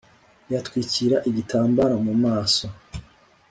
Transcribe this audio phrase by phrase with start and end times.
[0.49, 2.65] yitwikira igitambaro mu maso